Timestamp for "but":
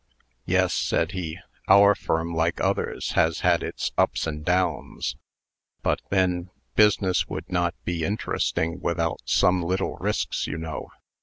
5.83-6.01